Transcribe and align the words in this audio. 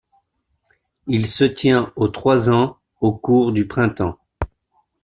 Il 1.05 1.27
se 1.27 1.43
tient 1.43 1.93
au 1.95 2.07
trois 2.07 2.49
ans, 2.49 2.79
au 3.01 3.11
cours 3.13 3.51
du 3.51 3.67
printemps. 3.67 4.17